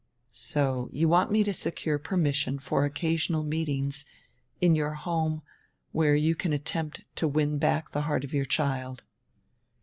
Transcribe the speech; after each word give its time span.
"So 0.31 0.89
you 0.91 1.07
want 1.07 1.29
me 1.31 1.43
to 1.43 1.53
secure 1.53 1.99
permission 1.99 2.57
for 2.57 2.85
occasional 2.85 3.43
meetings, 3.43 4.03
in 4.59 4.73
your 4.73 4.95
home, 4.95 5.43
where 5.91 6.15
you 6.15 6.33
can 6.33 6.53
attempt 6.53 7.03
to 7.17 7.27
win 7.27 7.59
back 7.59 7.91
die 7.91 8.01
heart 8.01 8.23
of 8.23 8.33
your 8.33 8.45
child." 8.45 9.03